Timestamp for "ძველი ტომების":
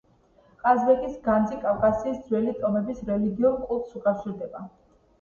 2.33-3.07